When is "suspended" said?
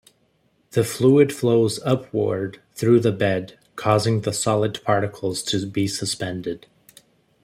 5.87-6.65